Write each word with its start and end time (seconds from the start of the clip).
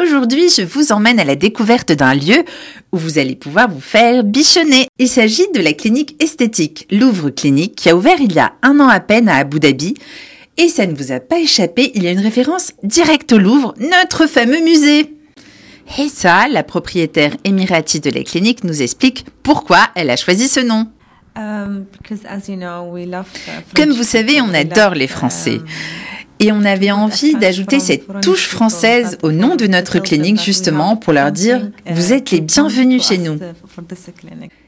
Aujourd'hui, 0.00 0.48
je 0.48 0.62
vous 0.62 0.92
emmène 0.92 1.20
à 1.20 1.24
la 1.24 1.36
découverte 1.36 1.92
d'un 1.92 2.14
lieu 2.14 2.44
où 2.90 2.96
vous 2.96 3.18
allez 3.18 3.36
pouvoir 3.36 3.68
vous 3.68 3.80
faire 3.80 4.24
bichonner. 4.24 4.86
Il 4.98 5.08
s'agit 5.08 5.46
de 5.52 5.60
la 5.60 5.74
clinique 5.74 6.16
esthétique 6.22 6.86
Louvre 6.90 7.28
Clinique 7.28 7.74
qui 7.76 7.90
a 7.90 7.96
ouvert 7.96 8.18
il 8.18 8.32
y 8.32 8.38
a 8.38 8.52
un 8.62 8.80
an 8.80 8.88
à 8.88 9.00
peine 9.00 9.28
à 9.28 9.36
Abu 9.36 9.60
Dhabi. 9.60 9.92
Et 10.56 10.68
ça 10.68 10.86
ne 10.86 10.94
vous 10.94 11.12
a 11.12 11.20
pas 11.20 11.38
échappé, 11.38 11.92
il 11.94 12.04
y 12.04 12.08
a 12.08 12.12
une 12.12 12.20
référence 12.20 12.72
directe 12.82 13.32
au 13.32 13.38
Louvre, 13.38 13.74
notre 13.78 14.26
fameux 14.26 14.62
musée. 14.62 15.14
Hessa, 15.98 16.48
la 16.48 16.62
propriétaire 16.62 17.36
émirati 17.44 18.00
de 18.00 18.10
la 18.10 18.22
clinique, 18.22 18.64
nous 18.64 18.80
explique 18.80 19.26
pourquoi 19.42 19.88
elle 19.94 20.08
a 20.08 20.16
choisi 20.16 20.48
ce 20.48 20.60
nom. 20.60 20.86
Um, 21.36 21.84
uh, 22.10 22.14
Comme 23.76 23.90
vous 23.90 24.02
savez, 24.02 24.40
on 24.40 24.52
adore 24.54 24.94
les 24.94 25.06
Français. 25.06 25.60
Et 26.42 26.52
on 26.52 26.64
avait 26.64 26.90
envie 26.90 27.34
d'ajouter 27.34 27.80
cette 27.80 28.22
touche 28.22 28.46
française 28.46 29.18
au 29.22 29.30
nom 29.30 29.56
de 29.56 29.66
notre 29.66 29.98
clinique 29.98 30.40
justement 30.42 30.96
pour 30.96 31.12
leur 31.12 31.30
dire 31.32 31.70
vous 31.86 32.12
êtes 32.14 32.30
les 32.30 32.40
bienvenus 32.40 33.06
chez 33.06 33.18
nous. 33.18 33.38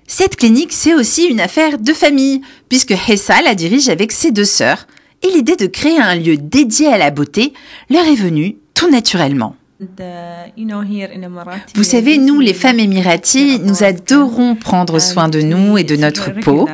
Cette 0.06 0.36
clinique, 0.36 0.72
c'est 0.72 0.94
aussi 0.94 1.24
une 1.24 1.40
affaire 1.40 1.78
de 1.78 1.92
famille 1.94 2.42
puisque 2.68 2.92
Hessa 2.92 3.40
la 3.40 3.54
dirige 3.54 3.88
avec 3.88 4.12
ses 4.12 4.30
deux 4.30 4.44
sœurs 4.44 4.86
et 5.22 5.28
l'idée 5.28 5.56
de 5.56 5.66
créer 5.66 5.98
un 5.98 6.14
lieu 6.14 6.36
dédié 6.36 6.88
à 6.88 6.98
la 6.98 7.10
beauté 7.10 7.54
leur 7.88 8.04
est 8.04 8.16
venue 8.16 8.56
tout 8.74 8.90
naturellement. 8.90 9.56
Vous 11.74 11.84
savez, 11.84 12.18
nous, 12.18 12.40
les 12.40 12.54
femmes 12.54 12.78
émiraties, 12.78 13.60
nous 13.60 13.82
adorons 13.82 14.54
prendre 14.54 14.98
soin 14.98 15.28
de 15.28 15.40
nous 15.40 15.78
et 15.78 15.84
de 15.84 15.96
notre 15.96 16.30
peau. 16.30 16.68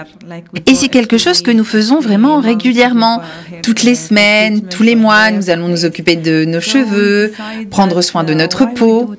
Et 0.66 0.74
c'est 0.74 0.88
quelque 0.88 1.18
chose 1.18 1.42
que 1.42 1.50
nous 1.50 1.64
faisons 1.64 2.00
vraiment 2.00 2.40
régulièrement. 2.40 3.22
Toutes 3.62 3.82
les 3.82 3.94
semaines, 3.94 4.62
tous 4.68 4.82
les 4.82 4.96
mois, 4.96 5.30
nous 5.30 5.50
allons 5.50 5.68
nous 5.68 5.84
occuper 5.84 6.16
de 6.16 6.44
nos 6.44 6.60
cheveux, 6.60 7.32
prendre 7.70 8.02
soin 8.02 8.24
de 8.24 8.34
notre 8.34 8.66
peau. 8.66 9.14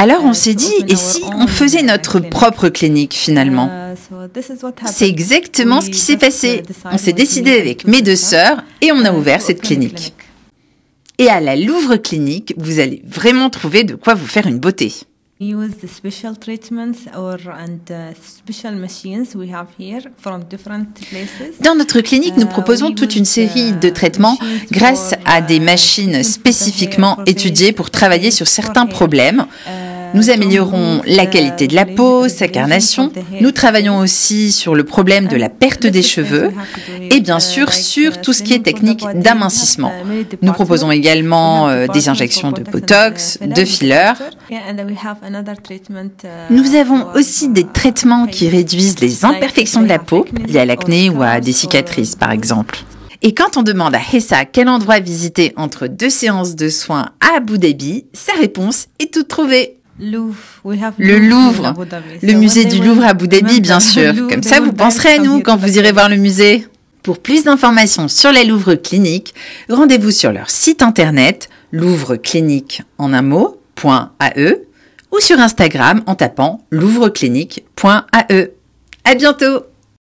Alors 0.00 0.24
on 0.24 0.32
s'est 0.32 0.54
dit, 0.54 0.74
et 0.86 0.96
si 0.96 1.22
on 1.34 1.46
faisait 1.46 1.82
notre 1.82 2.20
propre 2.20 2.68
clinique 2.68 3.14
finalement? 3.14 3.68
C'est 4.86 5.08
exactement 5.08 5.80
ce 5.80 5.90
qui 5.90 5.98
s'est 5.98 6.16
passé. 6.16 6.62
On 6.84 6.98
s'est 6.98 7.12
décidé 7.12 7.58
avec 7.58 7.86
mes 7.86 8.02
deux 8.02 8.16
sœurs 8.16 8.62
et 8.80 8.92
on 8.92 9.04
a 9.04 9.12
ouvert 9.12 9.42
cette 9.42 9.60
clinique. 9.60 10.14
Et 11.20 11.28
à 11.28 11.40
la 11.40 11.56
Louvre 11.56 11.96
Clinique, 11.96 12.54
vous 12.56 12.78
allez 12.78 13.02
vraiment 13.04 13.50
trouver 13.50 13.82
de 13.82 13.96
quoi 13.96 14.14
vous 14.14 14.28
faire 14.28 14.46
une 14.46 14.60
beauté. 14.60 14.92
Dans 21.60 21.76
notre 21.76 22.00
clinique, 22.00 22.36
nous 22.36 22.46
proposons 22.46 22.92
toute 22.92 23.16
une 23.16 23.24
série 23.24 23.72
de 23.72 23.88
traitements 23.88 24.38
grâce 24.70 25.14
à 25.24 25.40
des 25.40 25.58
machines 25.58 26.22
spécifiquement 26.22 27.18
étudiées 27.26 27.72
pour 27.72 27.90
travailler 27.90 28.30
sur 28.30 28.46
certains 28.46 28.86
problèmes. 28.86 29.46
Nous 30.14 30.30
améliorons 30.30 31.02
la 31.06 31.26
qualité 31.26 31.66
de 31.66 31.74
la 31.74 31.86
peau, 31.86 32.28
sa 32.28 32.48
carnation. 32.48 33.12
Nous 33.40 33.52
travaillons 33.52 33.98
aussi 33.98 34.52
sur 34.52 34.74
le 34.74 34.84
problème 34.84 35.26
de 35.26 35.36
la 35.36 35.48
perte 35.48 35.86
des 35.86 36.02
cheveux 36.02 36.50
et 37.10 37.20
bien 37.20 37.40
sûr 37.40 37.72
sur 37.72 38.20
tout 38.20 38.32
ce 38.32 38.42
qui 38.42 38.54
est 38.54 38.62
technique 38.62 39.04
d'amincissement. 39.14 39.92
Nous 40.42 40.52
proposons 40.52 40.90
également 40.90 41.68
euh, 41.68 41.86
des 41.86 42.08
injections 42.08 42.52
de 42.52 42.62
Botox, 42.62 43.38
de 43.40 43.64
fillers. 43.64 44.12
Nous 46.50 46.74
avons 46.74 47.06
aussi 47.14 47.48
des 47.48 47.64
traitements 47.64 48.26
qui 48.26 48.48
réduisent 48.48 49.00
les 49.00 49.24
imperfections 49.24 49.82
de 49.82 49.88
la 49.88 49.98
peau, 49.98 50.24
liées 50.46 50.60
à 50.60 50.64
l'acné 50.64 51.10
ou 51.10 51.22
à 51.22 51.40
des 51.40 51.52
cicatrices 51.52 52.16
par 52.16 52.30
exemple. 52.30 52.78
Et 53.20 53.34
quand 53.34 53.56
on 53.56 53.62
demande 53.62 53.96
à 53.96 54.00
Hessa 54.12 54.44
quel 54.44 54.68
endroit 54.68 55.00
visiter 55.00 55.52
entre 55.56 55.88
deux 55.88 56.10
séances 56.10 56.54
de 56.54 56.68
soins 56.68 57.10
à 57.20 57.38
Abu 57.38 57.58
Dhabi, 57.58 58.06
sa 58.12 58.32
réponse 58.34 58.86
est 59.00 59.12
toute 59.12 59.26
trouvée. 59.26 59.77
Le 60.98 61.18
Louvre, 61.18 61.74
le 62.22 62.32
musée 62.34 62.64
du 62.64 62.80
Louvre 62.82 63.02
à 63.04 63.08
Abu 63.08 63.26
Dhabi, 63.28 63.60
bien 63.60 63.80
sûr. 63.80 64.14
Comme 64.28 64.42
ça, 64.42 64.60
vous 64.60 64.72
penserez 64.72 65.14
à 65.14 65.18
nous 65.18 65.40
quand 65.40 65.56
vous 65.56 65.76
irez 65.78 65.92
voir 65.92 66.08
le 66.08 66.16
musée. 66.16 66.66
Pour 67.02 67.20
plus 67.20 67.44
d'informations 67.44 68.08
sur 68.08 68.32
la 68.32 68.44
Louvre 68.44 68.74
Clinique, 68.74 69.34
rendez-vous 69.70 70.10
sur 70.10 70.32
leur 70.32 70.50
site 70.50 70.82
internet 70.82 71.48
louvreclinique 71.72 72.82
en 72.98 73.12
un 73.12 73.22
mot.ae 73.22 74.56
ou 75.10 75.20
sur 75.20 75.38
Instagram 75.38 76.02
en 76.06 76.14
tapant 76.14 76.60
louvreclinique.ae. 76.70 78.50
À 79.04 79.14
bientôt! 79.14 79.67